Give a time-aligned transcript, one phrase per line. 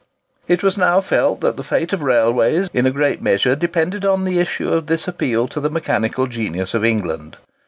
[0.47, 4.25] It was now felt that the fate of railways in a great measure depended upon
[4.25, 7.37] the issue of this appeal to the mechanical genius of England.